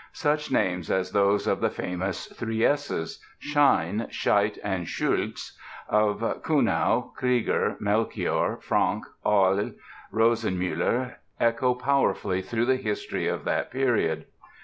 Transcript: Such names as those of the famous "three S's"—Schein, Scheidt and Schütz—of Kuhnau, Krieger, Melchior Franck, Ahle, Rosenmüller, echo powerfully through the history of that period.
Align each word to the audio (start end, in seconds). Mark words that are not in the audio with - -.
Such 0.13 0.51
names 0.51 0.89
as 0.89 1.11
those 1.11 1.45
of 1.45 1.61
the 1.61 1.69
famous 1.69 2.25
"three 2.25 2.65
S's"—Schein, 2.65 4.07
Scheidt 4.09 4.57
and 4.63 4.87
Schütz—of 4.87 6.41
Kuhnau, 6.41 7.13
Krieger, 7.13 7.77
Melchior 7.79 8.57
Franck, 8.63 9.05
Ahle, 9.23 9.75
Rosenmüller, 10.11 11.17
echo 11.39 11.75
powerfully 11.75 12.41
through 12.41 12.65
the 12.65 12.77
history 12.77 13.27
of 13.27 13.43
that 13.43 13.69
period. 13.69 14.25